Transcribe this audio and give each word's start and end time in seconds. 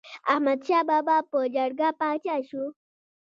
احمد 0.33 0.59
شاه 0.67 0.83
بابا 0.89 1.17
په 1.29 1.39
جرګه 1.55 1.89
پاچا 1.99 2.35
شو. 2.49 2.63